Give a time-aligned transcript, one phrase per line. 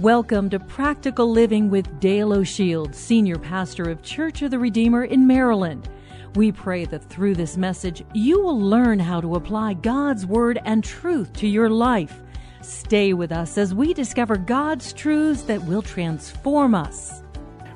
[0.00, 5.26] Welcome to Practical Living with Dale O'Shields, Senior Pastor of Church of the Redeemer in
[5.26, 5.86] Maryland.
[6.34, 10.82] We pray that through this message, you will learn how to apply God's Word and
[10.82, 12.22] truth to your life.
[12.62, 17.22] Stay with us as we discover God's truths that will transform us.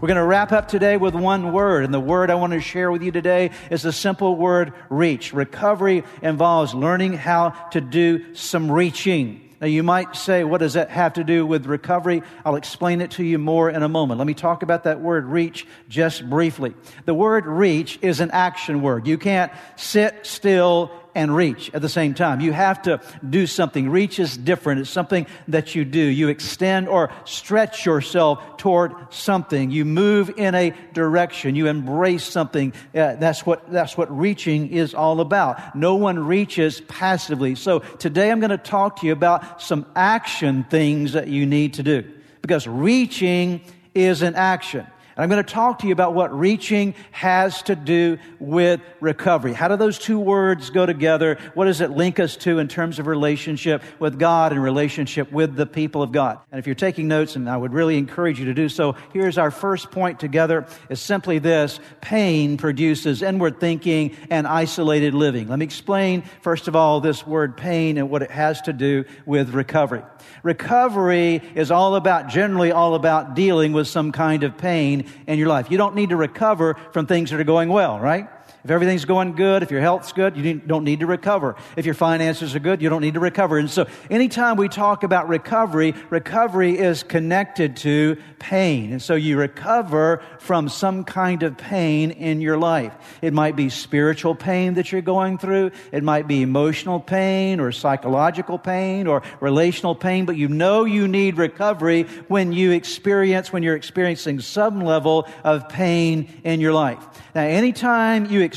[0.01, 2.61] We're going to wrap up today with one word, and the word I want to
[2.63, 5.35] share with you today is the simple word reach.
[5.35, 9.46] Recovery involves learning how to do some reaching.
[9.61, 12.23] Now, you might say, what does that have to do with recovery?
[12.45, 14.19] I'll explain it to you more in a moment.
[14.19, 16.75] Let me talk about that word reach just briefly.
[17.07, 19.07] The word reach is an action word.
[19.07, 22.41] You can't sit still and reach at the same time.
[22.41, 23.89] You have to do something.
[23.89, 24.83] Reach is different.
[24.83, 25.99] It's something that you do.
[25.99, 29.71] You extend or stretch yourself toward something.
[29.71, 31.57] You move in a direction.
[31.57, 32.75] You embrace something.
[32.95, 35.75] Uh, that's what, that's what reaching is all about.
[35.75, 37.55] No one reaches passively.
[37.55, 41.75] So today I'm going to talk to you about some action things that you need
[41.75, 42.05] to do
[42.43, 43.63] because reaching
[43.95, 44.87] is an action.
[45.17, 49.55] And I'm going to talk to you about what reaching has to do with recovery.
[49.55, 51.39] How do those two words go together?
[51.55, 55.57] What does it link us to in terms of relationship with God and relationship with
[55.57, 56.39] the people of God?
[56.53, 59.39] And if you're taking notes, and I would really encourage you to do so, here's
[59.39, 61.81] our first point together is simply this.
[62.03, 65.49] Pain produces inward thinking and isolated living.
[65.49, 69.07] Let me explain, first of all, this word pain and what it has to do
[69.25, 70.03] with recovery.
[70.43, 75.49] Recovery is all about, generally all about dealing with some kind of pain in your
[75.49, 75.71] life.
[75.71, 78.29] You don't need to recover from things that are going well, right?
[78.67, 81.55] If everything's going good, if your health's good, you don't need to recover.
[81.77, 83.59] If your finances are good, you don't need to recover.
[83.59, 88.91] And so anytime we talk about recovery, recovery is connected to pain.
[88.91, 92.93] And so you recover from some kind of pain in your life.
[93.23, 95.71] It might be spiritual pain that you're going through.
[95.93, 101.07] It might be emotional pain or psychological pain or relational pain, but you know you
[101.07, 106.99] need recovery when you experience, when you're experiencing some level of pain in your life.
[107.33, 108.56] Now, anytime you experience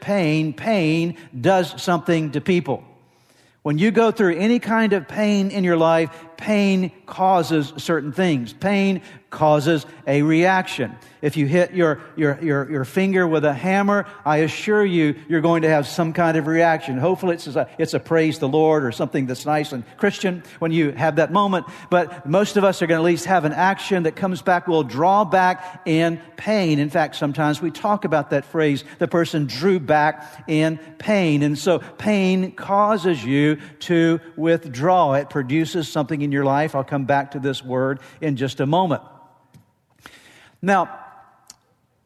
[0.00, 2.84] pain, pain does something to people.
[3.62, 6.10] When you go through any kind of pain in your life,
[6.44, 8.52] pain causes certain things.
[8.52, 9.00] Pain
[9.30, 10.94] causes a reaction.
[11.20, 15.40] If you hit your, your, your, your finger with a hammer, I assure you, you're
[15.40, 16.98] going to have some kind of reaction.
[16.98, 20.70] Hopefully it's a, it's a praise the Lord or something that's nice and Christian when
[20.70, 21.66] you have that moment.
[21.90, 24.68] But most of us are going to at least have an action that comes back,
[24.68, 26.78] will draw back in pain.
[26.78, 31.42] In fact, sometimes we talk about that phrase, the person drew back in pain.
[31.42, 35.14] And so pain causes you to withdraw.
[35.14, 36.74] It produces something in your life.
[36.74, 39.02] I'll come back to this word in just a moment.
[40.60, 41.03] Now,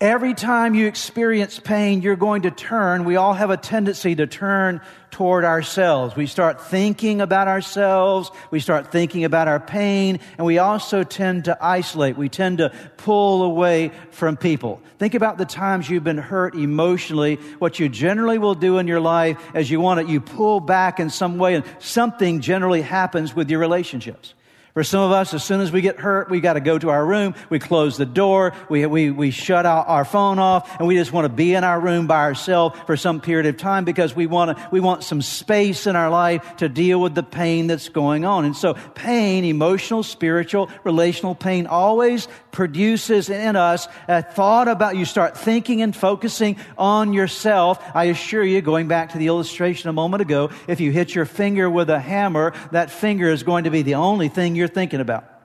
[0.01, 3.05] every time you experience pain, you're going to turn.
[3.05, 6.15] We all have a tendency to turn toward ourselves.
[6.15, 8.31] We start thinking about ourselves.
[8.51, 10.21] We start thinking about our pain.
[10.37, 12.17] And we also tend to isolate.
[12.17, 14.81] We tend to pull away from people.
[14.99, 17.37] Think about the times you've been hurt emotionally.
[17.59, 21.01] What you generally will do in your life as you want it, you pull back
[21.01, 24.35] in some way and something generally happens with your relationships.
[24.79, 26.91] For some of us, as soon as we get hurt, we got to go to
[26.91, 30.87] our room, we close the door, we, we, we shut out our phone off, and
[30.87, 33.85] we just want to be in our room by ourselves for some period of time
[33.85, 37.25] because we want to, we want some space in our life to deal with the
[37.25, 38.45] pain that's going on.
[38.45, 45.07] And so pain, emotional, spiritual, relational pain always produces in us a thought about, you
[45.07, 47.83] start thinking and focusing on yourself.
[47.97, 51.25] I assure you, going back to the illustration a moment ago, if you hit your
[51.25, 55.01] finger with a hammer, that finger is going to be the only thing you're thinking
[55.01, 55.38] about.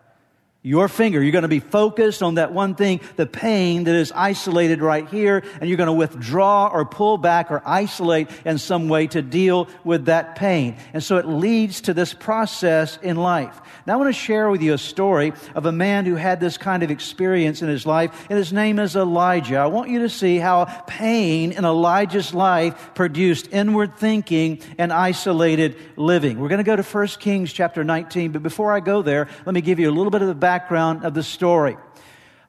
[0.65, 4.13] Your finger, you're going to be focused on that one thing, the pain that is
[4.13, 8.87] isolated right here, and you're going to withdraw or pull back or isolate in some
[8.87, 10.77] way to deal with that pain.
[10.93, 13.59] And so it leads to this process in life.
[13.85, 16.57] Now I want to share with you a story of a man who had this
[16.57, 19.57] kind of experience in his life, and his name is Elijah.
[19.57, 25.75] I want you to see how pain in Elijah's life produced inward thinking and isolated
[25.97, 26.39] living.
[26.39, 29.53] We're going to go to 1 Kings chapter 19, but before I go there, let
[29.53, 31.75] me give you a little bit of the background of the story.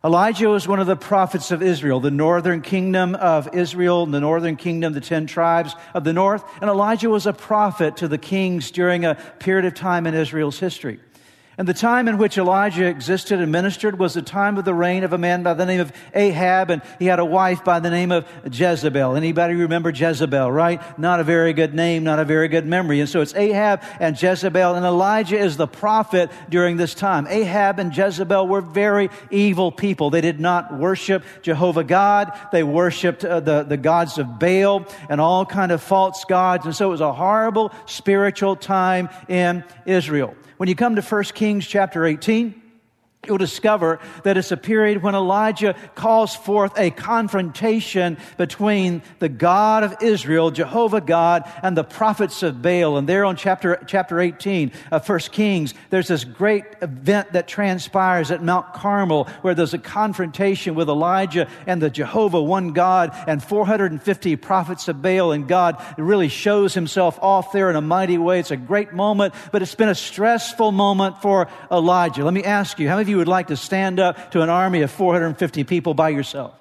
[0.05, 4.56] Elijah was one of the prophets of Israel, the northern kingdom of Israel, the northern
[4.56, 6.45] kingdom, the ten tribes of the north.
[6.61, 10.59] And Elijah was a prophet to the kings during a period of time in Israel's
[10.59, 11.01] history.
[11.56, 15.05] And the time in which Elijah existed and ministered was the time of the reign
[15.05, 17.91] of a man by the name of Ahab, and he had a wife by the
[17.91, 19.15] name of Jezebel.
[19.15, 20.83] Anybody remember Jezebel, right?
[20.99, 22.99] Not a very good name, not a very good memory.
[22.99, 27.29] And so it's Ahab and Jezebel, and Elijah is the prophet during this time.
[27.29, 30.11] Ahab and Jezebel were very evil people.
[30.11, 32.37] They did not worship Jehovah God.
[32.50, 36.67] They worshiped uh, the, the gods of Baal and all kind of false gods.
[36.67, 40.35] And so it was a horrible spiritual time in Israel.
[40.56, 42.62] When you come to 1 Kings chapter 18,
[43.26, 49.82] you'll discover that it's a period when Elijah calls forth a confrontation between the God
[49.85, 52.97] of Israel, Jehovah God, and the prophets of Baal.
[52.97, 58.31] And there on chapter, chapter 18 of 1 Kings, there's this great event that transpires
[58.31, 63.43] at Mount Carmel where there's a confrontation with Elijah and the Jehovah, one God, and
[63.43, 65.32] 450 prophets of Baal.
[65.32, 68.41] And God really shows himself off there in a mighty way.
[68.41, 72.25] It's a great moment, but it's been a stressful moment for Elijah.
[72.25, 74.43] Let me ask you, how many of you you would like to stand up to
[74.43, 76.52] an army of 450 people by yourself.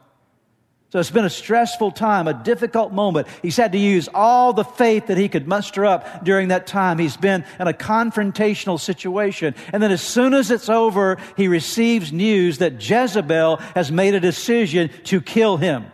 [0.91, 3.27] So it's been a stressful time, a difficult moment.
[3.41, 6.99] He's had to use all the faith that he could muster up during that time.
[6.99, 9.55] He's been in a confrontational situation.
[9.73, 14.19] And then as soon as it's over, he receives news that Jezebel has made a
[14.19, 15.91] decision to kill him.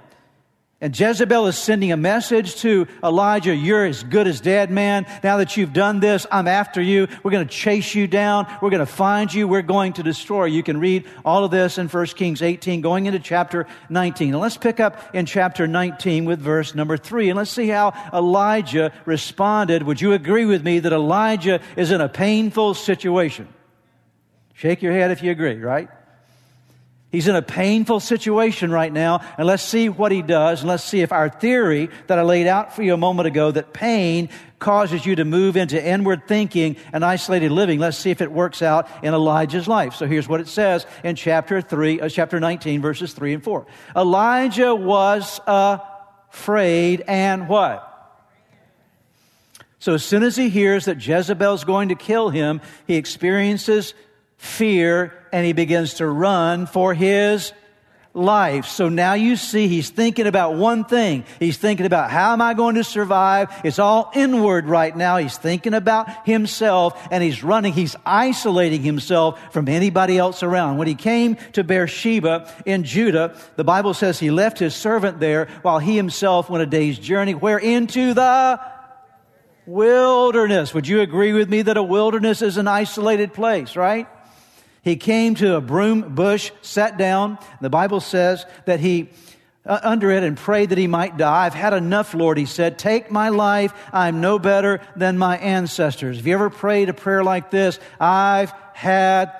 [0.81, 5.05] And Jezebel is sending a message to Elijah, you're as good as dead, man.
[5.21, 7.09] Now that you've done this, I'm after you.
[7.21, 8.47] We're going to chase you down.
[8.61, 9.45] We're going to find you.
[9.45, 10.63] We're going to destroy you.
[10.63, 14.29] Can read all of this in 1 Kings 18, going into chapter 19.
[14.29, 17.29] And let's pick up in chapter 19 with verse number 3.
[17.29, 19.83] And let's see how Elijah responded.
[19.83, 23.49] Would you agree with me that Elijah is in a painful situation?
[24.53, 25.89] Shake your head if you agree, right?
[27.11, 30.83] He's in a painful situation right now, and let's see what he does, and let's
[30.83, 34.29] see if our theory that I laid out for you a moment ago that pain
[34.59, 37.79] causes you to move into inward thinking and isolated living.
[37.79, 39.95] Let's see if it works out in Elijah's life.
[39.95, 43.65] So here's what it says in chapter 3, uh, chapter 19, verses 3 and 4.
[43.95, 47.85] Elijah was afraid and what?
[49.79, 53.93] So as soon as he hears that Jezebel's going to kill him, he experiences
[54.39, 57.51] fear and he begins to run for his
[58.13, 58.65] life.
[58.65, 61.25] So now you see he's thinking about one thing.
[61.39, 63.49] He's thinking about how am I going to survive?
[63.63, 65.17] It's all inward right now.
[65.17, 67.73] He's thinking about himself and he's running.
[67.73, 70.77] He's isolating himself from anybody else around.
[70.77, 75.47] When he came to Beersheba in Judah, the Bible says he left his servant there
[75.61, 78.59] while he himself went a day's journey where into the
[79.65, 80.73] wilderness.
[80.73, 84.07] Would you agree with me that a wilderness is an isolated place, right?
[84.81, 87.37] He came to a broom bush, sat down.
[87.61, 89.09] The Bible says that he
[89.65, 91.45] uh, under it and prayed that he might die.
[91.45, 92.79] I've had enough, Lord, he said.
[92.79, 93.73] Take my life.
[93.93, 96.17] I'm no better than my ancestors.
[96.17, 97.79] Have you ever prayed a prayer like this?
[97.99, 99.31] I've had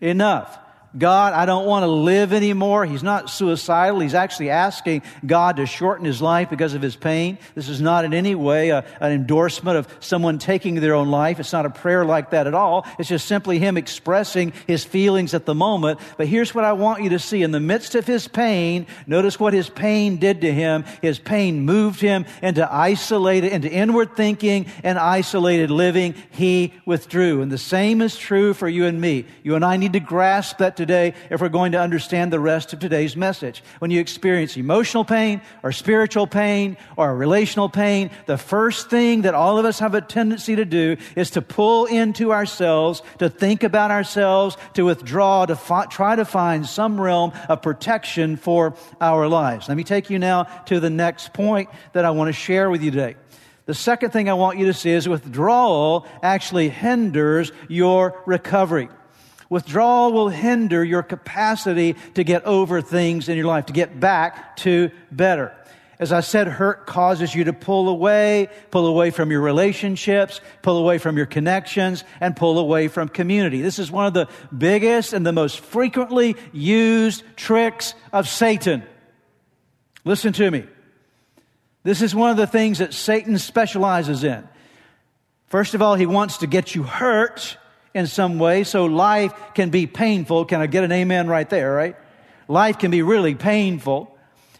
[0.00, 0.58] enough.
[0.96, 2.84] God, I don't want to live anymore.
[2.84, 4.00] He's not suicidal.
[4.00, 7.38] He's actually asking God to shorten his life because of his pain.
[7.54, 11.40] This is not in any way a, an endorsement of someone taking their own life.
[11.40, 12.86] It's not a prayer like that at all.
[12.98, 15.98] It's just simply him expressing his feelings at the moment.
[16.18, 17.42] But here's what I want you to see.
[17.42, 20.84] In the midst of his pain, notice what his pain did to him.
[21.00, 26.14] His pain moved him into isolated, into inward thinking and isolated living.
[26.30, 27.40] He withdrew.
[27.40, 29.24] And the same is true for you and me.
[29.42, 32.72] You and I need to grasp that today if we're going to understand the rest
[32.72, 33.62] of today's message.
[33.78, 39.34] When you experience emotional pain or spiritual pain or relational pain, the first thing that
[39.34, 43.62] all of us have a tendency to do is to pull into ourselves, to think
[43.62, 45.58] about ourselves, to withdraw, to
[45.90, 49.68] try to find some realm of protection for our lives.
[49.68, 52.82] Let me take you now to the next point that I want to share with
[52.82, 53.16] you today.
[53.64, 58.88] The second thing I want you to see is withdrawal actually hinders your recovery.
[59.52, 64.56] Withdrawal will hinder your capacity to get over things in your life, to get back
[64.56, 65.54] to better.
[65.98, 70.78] As I said, hurt causes you to pull away, pull away from your relationships, pull
[70.78, 73.60] away from your connections, and pull away from community.
[73.60, 78.82] This is one of the biggest and the most frequently used tricks of Satan.
[80.06, 80.64] Listen to me.
[81.82, 84.48] This is one of the things that Satan specializes in.
[85.48, 87.58] First of all, he wants to get you hurt
[87.94, 90.44] in some way, so life can be painful.
[90.46, 91.96] Can I get an amen right there, right?
[92.48, 94.12] Life can be really painful.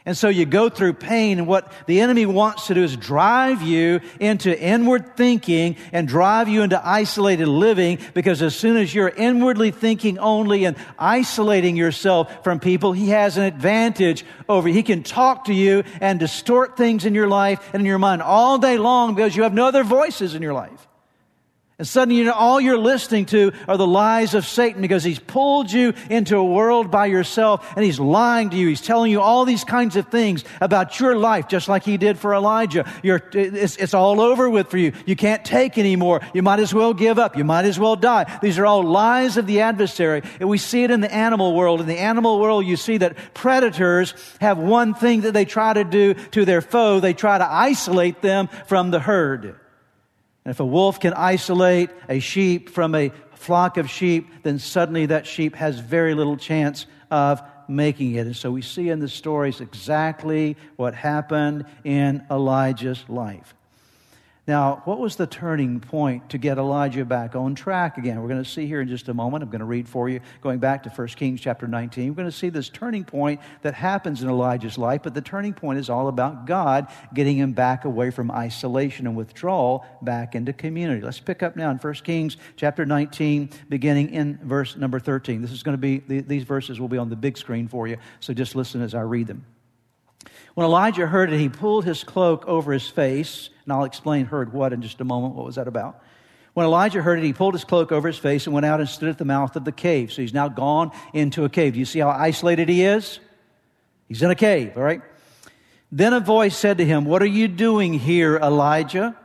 [0.05, 3.63] And so you go through pain, and what the enemy wants to do is drive
[3.63, 9.09] you into inward thinking and drive you into isolated living because as soon as you're
[9.09, 14.75] inwardly thinking only and isolating yourself from people, he has an advantage over you.
[14.75, 18.23] He can talk to you and distort things in your life and in your mind
[18.23, 20.89] all day long because you have no other voices in your life.
[21.79, 25.19] And suddenly, you know, all you're listening to are the lies of Satan because he's
[25.19, 28.69] pulled you into a world by yourself and he's lying to you.
[28.69, 32.19] He's telling you all these kinds of things about your life, just like he did
[32.19, 32.89] for Elijah.
[33.03, 34.93] You're, it's, it's all over with for you.
[35.07, 36.21] You can't take anymore.
[36.35, 37.39] You might as well give up.
[37.39, 38.39] You might as well die.
[38.43, 40.23] These are all lies of the adversary.
[40.41, 41.81] And we see it in the animal world.
[41.81, 45.85] In the animal world, you see that predators have one thing that they try to
[45.85, 47.01] do to their foe.
[47.01, 49.57] They try to isolate them from the herd.
[50.45, 55.07] And if a wolf can isolate a sheep from a flock of sheep, then suddenly
[55.07, 58.27] that sheep has very little chance of making it.
[58.27, 63.55] And so we see in the stories exactly what happened in Elijah's life.
[64.45, 68.21] Now, what was the turning point to get Elijah back on track again?
[68.21, 69.45] We're going to see here in just a moment.
[69.45, 72.09] I'm going to read for you, going back to 1 Kings chapter 19.
[72.09, 75.55] We're going to see this turning point that happens in Elijah's life, but the turning
[75.55, 80.53] point is all about God getting him back away from isolation and withdrawal back into
[80.53, 81.03] community.
[81.03, 85.41] Let's pick up now in 1 Kings chapter 19, beginning in verse number 13.
[85.41, 87.97] This is going to be, these verses will be on the big screen for you,
[88.19, 89.45] so just listen as I read them.
[90.55, 94.53] When Elijah heard it, he pulled his cloak over his face, and I'll explain heard
[94.53, 95.35] what in just a moment.
[95.35, 96.03] What was that about?
[96.55, 98.89] When Elijah heard it, he pulled his cloak over his face and went out and
[98.89, 100.13] stood at the mouth of the cave.
[100.13, 101.73] So he's now gone into a cave.
[101.73, 103.19] Do you see how isolated he is?
[104.09, 105.01] He's in a cave, all right?
[105.91, 109.17] Then a voice said to him, What are you doing here, Elijah?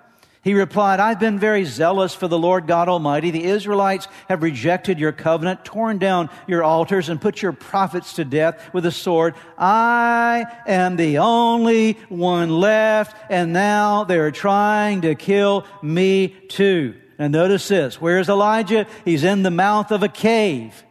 [0.48, 3.32] He replied, I've been very zealous for the Lord God Almighty.
[3.32, 8.24] The Israelites have rejected your covenant, torn down your altars, and put your prophets to
[8.24, 9.36] death with a sword.
[9.58, 16.96] I am the only one left, and now they're trying to kill me too.
[17.20, 18.00] And notice this.
[18.00, 18.88] Where's Elijah?
[19.04, 20.82] He's in the mouth of a cave.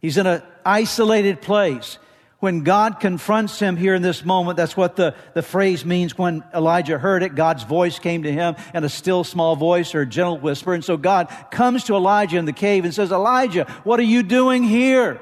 [0.00, 1.98] He's in an isolated place
[2.42, 6.42] when God confronts him here in this moment, that's what the, the phrase means when
[6.52, 7.36] Elijah heard it.
[7.36, 10.74] God's voice came to him in a still small voice or a gentle whisper.
[10.74, 14.24] And so God comes to Elijah in the cave and says, Elijah, what are you
[14.24, 15.20] doing here?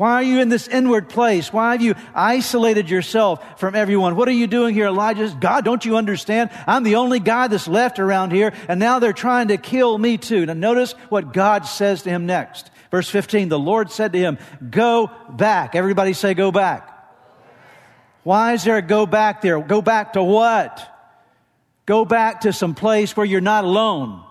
[0.00, 1.52] Why are you in this inward place?
[1.52, 4.16] Why have you isolated yourself from everyone?
[4.16, 5.36] What are you doing here, Elijah?
[5.38, 6.48] God, don't you understand?
[6.66, 10.16] I'm the only guy that's left around here, and now they're trying to kill me
[10.16, 10.46] too.
[10.46, 12.70] Now notice what God says to him next.
[12.90, 14.38] Verse 15, the Lord said to him,
[14.70, 15.74] Go back.
[15.74, 16.88] Everybody say, Go back.
[18.22, 19.60] Why is there a go back there?
[19.60, 20.80] Go back to what?
[21.84, 24.24] Go back to some place where you're not alone.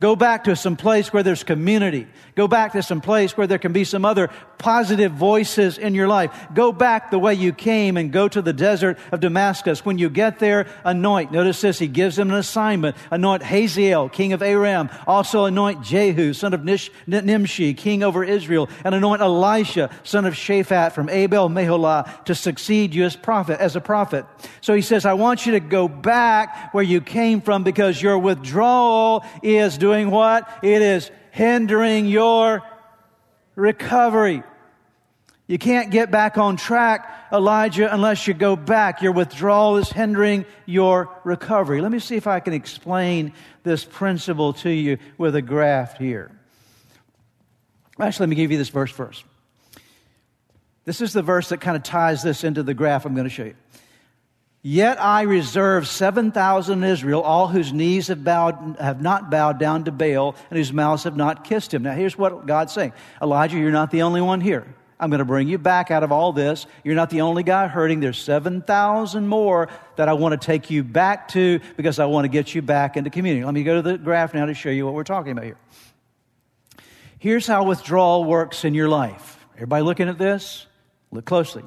[0.00, 2.06] Go back to some place where there's community.
[2.34, 6.08] Go back to some place where there can be some other positive voices in your
[6.08, 6.32] life.
[6.54, 9.84] Go back the way you came and go to the desert of Damascus.
[9.84, 11.32] When you get there, anoint.
[11.32, 11.78] Notice this.
[11.78, 12.96] He gives him an assignment.
[13.10, 14.88] Anoint Hazael, king of Aram.
[15.06, 18.70] Also anoint Jehu, son of Nish, Nimshi, king over Israel.
[18.84, 23.76] And anoint Elisha, son of Shaphat from Abel Meholah to succeed you as prophet, as
[23.76, 24.24] a prophet.
[24.62, 28.18] So he says, I want you to go back where you came from because your
[28.18, 30.48] withdrawal is doing what?
[30.62, 32.62] It is hindering your
[33.54, 34.42] recovery.
[35.46, 39.02] You can't get back on track, Elijah, unless you go back.
[39.02, 41.80] Your withdrawal is hindering your recovery.
[41.80, 43.32] Let me see if I can explain
[43.64, 46.30] this principle to you with a graph here.
[47.98, 49.24] Actually, let me give you this verse first.
[50.84, 53.30] This is the verse that kind of ties this into the graph I'm going to
[53.30, 53.54] show you.
[54.62, 59.84] Yet I reserve 7,000 in Israel, all whose knees have, bowed, have not bowed down
[59.84, 61.82] to Baal and whose mouths have not kissed him.
[61.82, 64.66] Now, here's what God's saying Elijah, you're not the only one here.
[65.00, 66.66] I'm going to bring you back out of all this.
[66.84, 68.00] You're not the only guy hurting.
[68.00, 72.28] There's 7,000 more that I want to take you back to because I want to
[72.28, 73.42] get you back into community.
[73.42, 75.56] Let me go to the graph now to show you what we're talking about here.
[77.18, 79.42] Here's how withdrawal works in your life.
[79.54, 80.66] Everybody looking at this?
[81.10, 81.64] Look closely.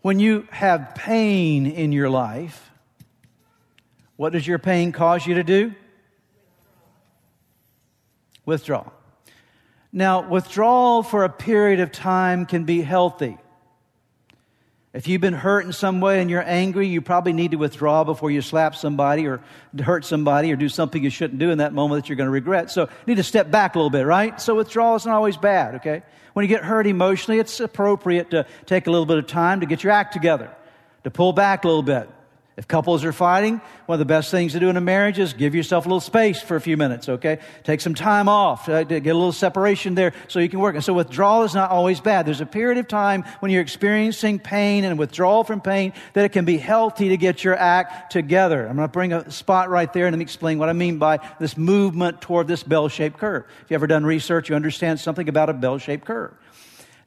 [0.00, 2.70] When you have pain in your life,
[4.16, 5.74] what does your pain cause you to do?
[8.44, 8.90] Withdraw.
[9.92, 13.38] Now, withdrawal for a period of time can be healthy.
[14.94, 18.04] If you've been hurt in some way and you're angry, you probably need to withdraw
[18.04, 19.40] before you slap somebody or
[19.78, 22.32] hurt somebody or do something you shouldn't do in that moment that you're going to
[22.32, 22.70] regret.
[22.70, 24.40] So you need to step back a little bit, right?
[24.40, 26.02] So withdrawal is not always bad, okay?
[26.32, 29.66] When you get hurt emotionally, it's appropriate to take a little bit of time to
[29.66, 30.50] get your act together,
[31.04, 32.08] to pull back a little bit.
[32.58, 35.32] If couples are fighting, one of the best things to do in a marriage is
[35.32, 37.38] give yourself a little space for a few minutes, okay?
[37.62, 40.74] Take some time off, uh, get a little separation there so you can work.
[40.74, 42.26] And so withdrawal is not always bad.
[42.26, 46.30] There's a period of time when you're experiencing pain and withdrawal from pain that it
[46.30, 48.66] can be healthy to get your act together.
[48.66, 50.98] I'm going to bring a spot right there and let me explain what I mean
[50.98, 53.44] by this movement toward this bell-shaped curve.
[53.62, 56.34] If you've ever done research, you understand something about a bell-shaped curve.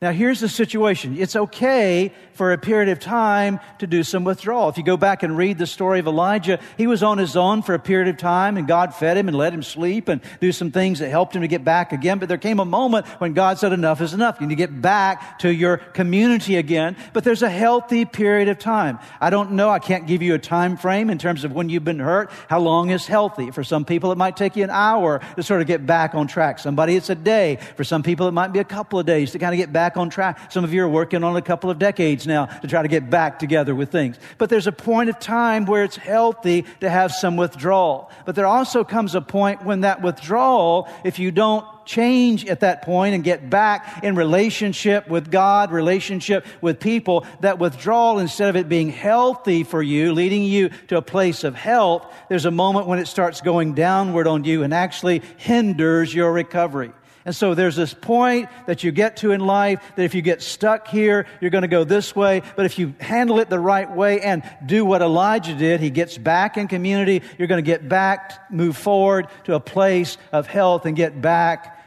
[0.03, 1.15] Now, here's the situation.
[1.20, 4.67] It's okay for a period of time to do some withdrawal.
[4.67, 7.62] If you go back and read the story of Elijah, he was on his own
[7.62, 10.51] for a period of time and God fed him and let him sleep and do
[10.51, 12.17] some things that helped him to get back again.
[12.17, 14.41] But there came a moment when God said, enough is enough.
[14.41, 16.96] You need to get back to your community again.
[17.13, 18.98] But there's a healthy period of time.
[19.20, 19.70] I don't know.
[19.70, 22.31] I can't give you a time frame in terms of when you've been hurt.
[22.48, 23.51] How long is healthy?
[23.51, 26.25] For some people, it might take you an hour to sort of get back on
[26.25, 26.58] track.
[26.58, 27.60] Somebody, it's a day.
[27.77, 29.90] For some people, it might be a couple of days to kind of get back
[29.98, 30.51] on track.
[30.51, 33.10] Some of you are working on a couple of decades now to try to get
[33.10, 34.17] back together with things.
[34.38, 38.12] But there's a point of time where it's healthy to have some withdrawal.
[38.25, 42.83] But there also comes a point when that withdrawal, if you don't change at that
[42.83, 48.55] point and get back in relationship with God, relationship with people, that withdrawal, instead of
[48.55, 52.88] it being healthy for you, leading you to a place of health, there's a moment
[52.88, 56.91] when it starts going downward on you and actually hinders your recovery.
[57.23, 60.41] And so there's this point that you get to in life that if you get
[60.41, 62.41] stuck here, you're going to go this way.
[62.55, 66.17] But if you handle it the right way and do what Elijah did, he gets
[66.17, 70.85] back in community, you're going to get back, move forward to a place of health
[70.85, 71.77] and get back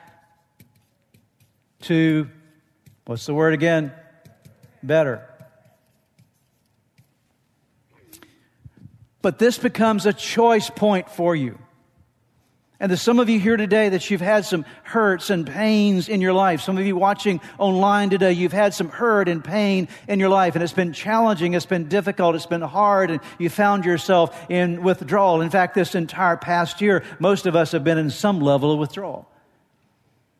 [1.82, 2.28] to,
[3.04, 3.92] what's the word again?
[4.82, 5.28] Better.
[9.20, 11.58] But this becomes a choice point for you.
[12.80, 16.20] And there's some of you here today that you've had some hurts and pains in
[16.20, 16.60] your life.
[16.60, 20.54] Some of you watching online today, you've had some hurt and pain in your life.
[20.56, 24.82] And it's been challenging, it's been difficult, it's been hard, and you found yourself in
[24.82, 25.40] withdrawal.
[25.40, 28.80] In fact, this entire past year, most of us have been in some level of
[28.80, 29.28] withdrawal.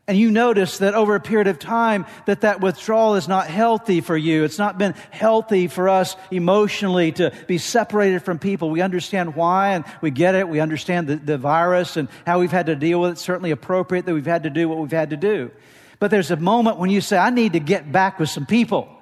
[0.07, 4.03] And you notice that over a period of time that that withdrawal is not healthy
[4.03, 4.45] for you.
[4.45, 8.69] It's not been healthy for us emotionally to be separated from people.
[8.69, 10.47] We understand why and we get it.
[10.47, 13.13] We understand the, the virus and how we've had to deal with it.
[13.13, 15.51] It's certainly appropriate that we've had to do what we've had to do.
[16.01, 18.94] But there's a moment when you say, I need to get back with some people.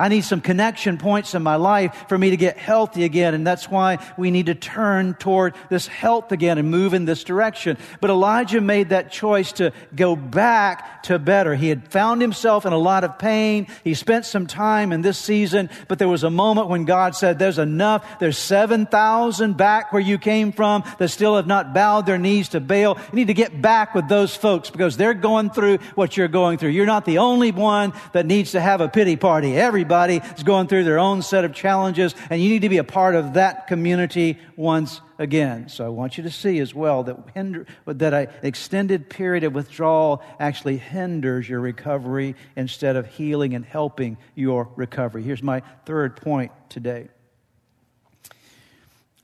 [0.00, 3.34] I need some connection points in my life for me to get healthy again.
[3.34, 7.24] And that's why we need to turn toward this health again and move in this
[7.24, 7.76] direction.
[8.00, 11.56] But Elijah made that choice to go back to better.
[11.56, 13.66] He had found himself in a lot of pain.
[13.82, 17.40] He spent some time in this season, but there was a moment when God said,
[17.40, 18.20] there's enough.
[18.20, 22.60] There's 7,000 back where you came from that still have not bowed their knees to
[22.60, 22.98] Baal.
[23.10, 26.58] You need to get back with those folks because they're going through what you're going
[26.58, 26.70] through.
[26.70, 29.56] You're not the only one that needs to have a pity party.
[29.56, 32.76] Everybody Everybody is going through their own set of challenges, and you need to be
[32.76, 35.70] a part of that community once again.
[35.70, 39.54] So I want you to see as well that, hinder, that an extended period of
[39.54, 45.22] withdrawal actually hinders your recovery instead of healing and helping your recovery.
[45.22, 47.08] Here's my third point today.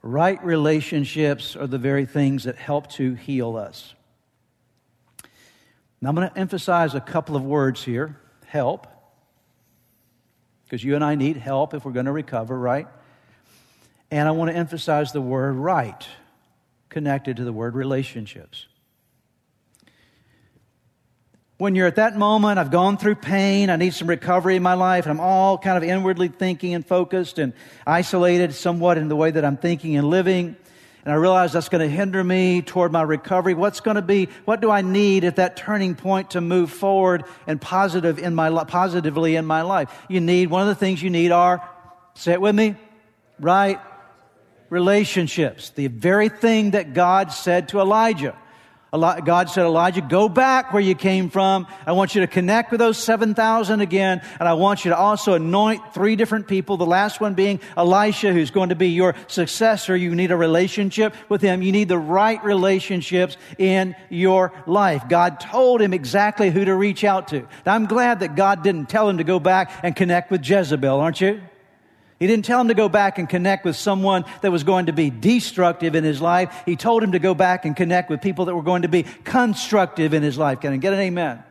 [0.01, 3.93] Right relationships are the very things that help to heal us.
[6.01, 8.87] Now, I'm going to emphasize a couple of words here help
[10.75, 12.89] because you and I need help if we're going to recover, right?
[14.11, 16.05] And I want to emphasize the word right
[16.89, 18.67] connected to the word relationships.
[21.59, 24.75] When you're at that moment, I've gone through pain, I need some recovery in my
[24.75, 27.53] life, and I'm all kind of inwardly thinking and focused and
[27.87, 30.57] isolated somewhat in the way that I'm thinking and living
[31.05, 33.53] and I realize that's going to hinder me toward my recovery.
[33.53, 37.25] What's going to be, what do I need at that turning point to move forward
[37.47, 39.95] and positive in my, positively in my life?
[40.09, 41.67] You need, one of the things you need are,
[42.15, 42.77] say it with me,
[43.39, 43.81] right?
[44.71, 45.71] Relationships.
[45.71, 48.35] The very thing that God said to Elijah.
[48.95, 51.67] God said, Elijah, go back where you came from.
[51.87, 54.23] I want you to connect with those 7,000 again.
[54.39, 56.77] And I want you to also anoint three different people.
[56.77, 59.97] The last one being Elisha, who's going to be your successor.
[59.97, 61.63] You need a relationship with him.
[61.63, 65.09] You need the right relationships in your life.
[65.09, 67.47] God told him exactly who to reach out to.
[67.67, 71.01] Now, I'm glad that God didn't tell him to go back and connect with Jezebel,
[71.01, 71.41] aren't you?
[72.25, 74.95] He didn't tell him to go back and connect with someone that was going to
[74.95, 76.63] be destructive in his life.
[76.65, 79.03] He told him to go back and connect with people that were going to be
[79.25, 80.63] constructive in his life.
[80.63, 81.45] Can I get an amen?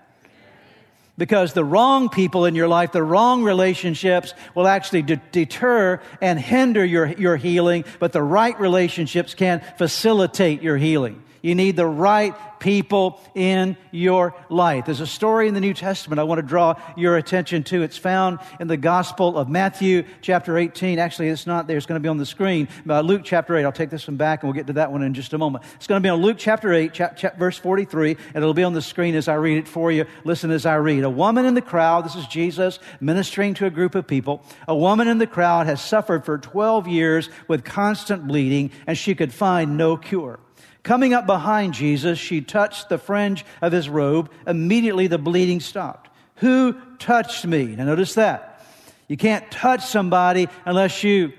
[1.16, 6.40] Because the wrong people in your life, the wrong relationships will actually de- deter and
[6.40, 11.24] hinder your, your healing, but the right relationships can facilitate your healing.
[11.43, 14.86] You need the right people in your life.
[14.86, 17.84] There's a story in the New Testament I want to draw your attention to.
[17.84, 20.99] It's found in the Gospel of Matthew, chapter 18.
[20.99, 22.69] Actually, it's not there, it's going to be on the screen.
[22.88, 23.65] Uh, Luke chapter 8.
[23.65, 25.65] I'll take this one back and we'll get to that one in just a moment.
[25.75, 28.63] It's going to be on Luke chapter 8, chap, chap, verse 43, and it'll be
[28.63, 30.06] on the screen as I read it for you.
[30.23, 31.03] Listen as I read.
[31.03, 34.41] A woman in the crowd, this is Jesus ministering to a group of people.
[34.69, 39.13] A woman in the crowd has suffered for 12 years with constant bleeding, and she
[39.13, 40.39] could find no cure.
[40.84, 44.30] Coming up behind Jesus, she touched the fringe of his robe.
[44.46, 46.10] Immediately the bleeding stopped.
[46.38, 47.67] Who touched me?
[47.67, 48.65] Now notice that.
[49.08, 51.32] You can't touch somebody unless you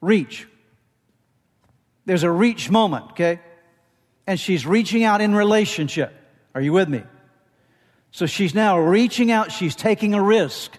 [0.00, 0.46] reach.
[2.06, 3.40] There's a reach moment, okay?
[4.26, 6.12] And she's reaching out in relationship.
[6.54, 7.02] Are you with me?
[8.10, 10.78] So she's now reaching out, she's taking a risk.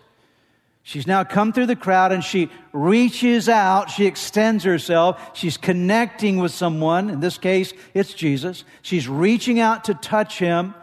[0.87, 6.37] She's now come through the crowd and she reaches out, she extends herself, she's connecting
[6.37, 7.09] with someone.
[7.09, 8.63] In this case, it's Jesus.
[8.83, 10.75] She's reaching out to touch him.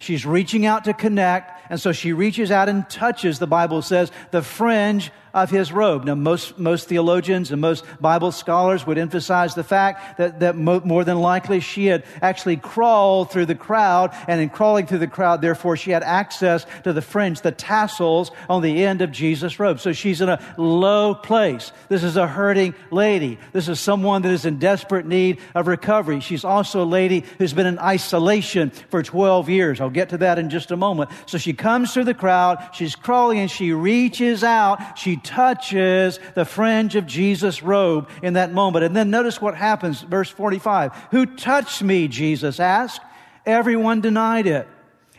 [0.00, 1.70] She's reaching out to connect.
[1.70, 6.04] And so she reaches out and touches, the Bible says, the fringe of his robe.
[6.04, 10.80] Now, most, most theologians and most Bible scholars would emphasize the fact that, that mo-
[10.82, 15.06] more than likely she had actually crawled through the crowd, and in crawling through the
[15.06, 19.60] crowd, therefore, she had access to the fringe, the tassels on the end of Jesus'
[19.60, 19.78] robe.
[19.78, 21.70] So she's in a low place.
[21.90, 23.38] This is a hurting lady.
[23.52, 26.20] This is someone that is in desperate need of recovery.
[26.20, 29.82] She's also a lady who's been in isolation for 12 years.
[29.82, 31.10] I'll get to that in just a moment.
[31.26, 34.98] So she comes through the crowd, she's crawling, and she reaches out.
[34.98, 38.84] She touches the fringe of Jesus' robe in that moment.
[38.84, 40.92] And then notice what happens, verse 45.
[41.10, 42.08] Who touched me?
[42.08, 43.02] Jesus asked.
[43.44, 44.66] Everyone denied it.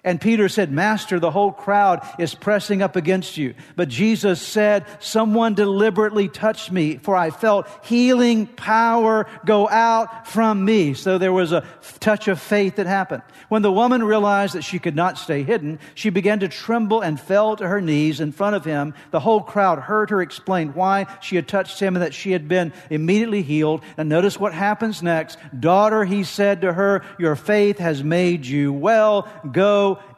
[0.07, 3.55] And Peter said, Master, the whole crowd is pressing up against you.
[3.75, 10.63] But Jesus said, Someone deliberately touched me, for I felt healing power go out from
[10.63, 10.93] me.
[10.93, 11.65] So there was a
[11.99, 13.21] touch of faith that happened.
[13.49, 17.19] When the woman realized that she could not stay hidden, she began to tremble and
[17.19, 18.93] fell to her knees in front of him.
[19.11, 22.47] The whole crowd heard her explain why she had touched him and that she had
[22.47, 23.83] been immediately healed.
[23.97, 25.37] And notice what happens next.
[25.59, 29.27] Daughter, he said to her, Your faith has made you well.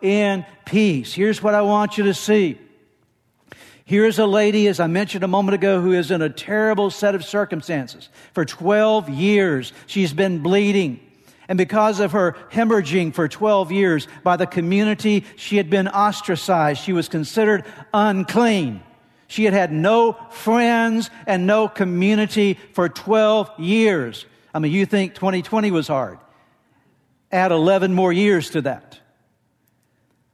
[0.02, 1.14] In peace.
[1.14, 2.58] Here's what I want you to see.
[3.86, 7.16] Here's a lady, as I mentioned a moment ago, who is in a terrible set
[7.16, 8.10] of circumstances.
[8.34, 11.00] For 12 years, she's been bleeding.
[11.48, 16.84] And because of her hemorrhaging for 12 years by the community, she had been ostracized.
[16.84, 18.84] She was considered unclean.
[19.28, 24.28] She had had no friends and no community for 12 years.
[24.54, 26.20] I mean, you think 2020 was hard.
[27.32, 29.00] Add 11 more years to that.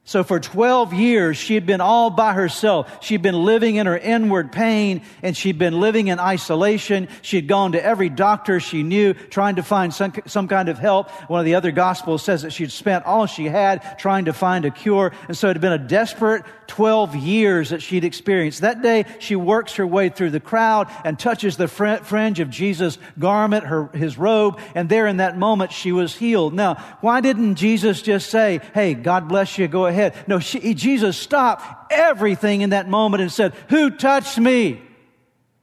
[0.07, 3.03] So for 12 years, she had been all by herself.
[3.03, 7.07] She'd been living in her inward pain and she'd been living in isolation.
[7.23, 11.09] She'd gone to every doctor she knew trying to find some, some kind of help.
[11.27, 14.65] One of the other gospels says that she'd spent all she had trying to find
[14.65, 15.11] a cure.
[15.27, 18.61] And so it had been a desperate 12 years that she'd experienced.
[18.61, 22.99] That day, she works her way through the crowd and touches the fringe of Jesus'
[23.17, 24.59] garment, her, his robe.
[24.75, 26.53] And there in that moment, she was healed.
[26.53, 29.94] Now, why didn't Jesus just say, Hey, God bless you, go ahead?
[29.95, 30.13] Ahead.
[30.27, 34.81] No, she, Jesus stopped everything in that moment and said, Who touched me?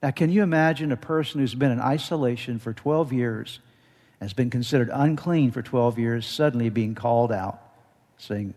[0.03, 3.61] Now, can you imagine a person who's been in isolation for 12 years,
[4.21, 7.63] has been considered unclean for 12 years, suddenly being called out,
[8.19, 8.55] saying,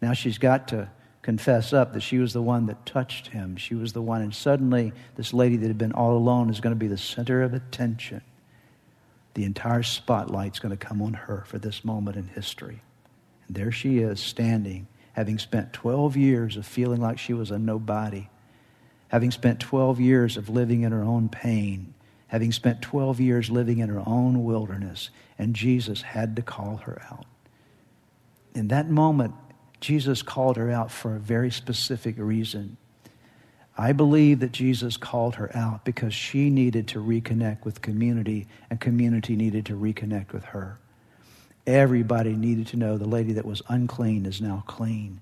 [0.00, 0.88] Now she's got to
[1.22, 3.56] confess up that she was the one that touched him.
[3.56, 6.74] She was the one, and suddenly this lady that had been all alone is going
[6.74, 8.20] to be the center of attention.
[9.34, 12.80] The entire spotlight's going to come on her for this moment in history.
[13.48, 17.58] And there she is standing having spent 12 years of feeling like she was a
[17.58, 18.28] nobody,
[19.08, 21.94] having spent 12 years of living in her own pain,
[22.26, 27.00] having spent 12 years living in her own wilderness, and Jesus had to call her
[27.10, 27.24] out.
[28.54, 29.32] In that moment,
[29.80, 32.76] Jesus called her out for a very specific reason.
[33.78, 38.78] I believe that Jesus called her out because she needed to reconnect with community, and
[38.78, 40.78] community needed to reconnect with her.
[41.66, 45.20] Everybody needed to know the lady that was unclean is now clean.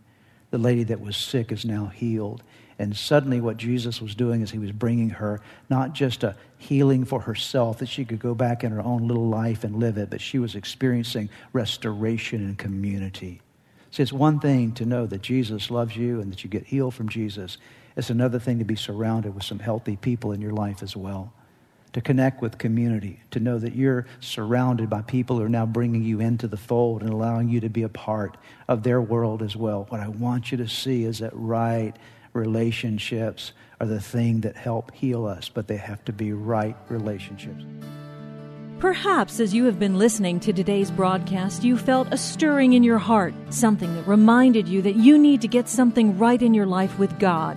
[0.51, 2.43] The lady that was sick is now healed.
[2.79, 7.05] And suddenly, what Jesus was doing is he was bringing her not just a healing
[7.05, 10.11] for herself that she could go back in her own little life and live it,
[10.11, 13.41] but she was experiencing restoration and community.
[13.91, 16.95] See, it's one thing to know that Jesus loves you and that you get healed
[16.95, 17.59] from Jesus.
[17.97, 21.33] It's another thing to be surrounded with some healthy people in your life as well
[21.95, 26.03] to connect with community, to know that you're surrounded by people who are now bringing
[26.03, 28.37] you into the fold and allowing you to be a part
[28.69, 29.87] of their world as well.
[29.89, 31.95] What I want you to see is that right
[32.33, 37.65] relationships are the thing that help heal us, but they have to be right relationships.
[38.81, 42.99] Perhaps as you have been listening to today's broadcast, you felt a stirring in your
[42.99, 46.99] heart, something that reminded you that you need to get something right in your life
[46.99, 47.57] with God.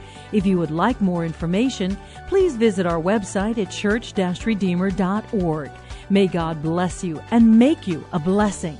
[0.31, 5.71] If you would like more information, please visit our website at church-redeemer.org.
[6.09, 8.77] May God bless you and make you a blessing.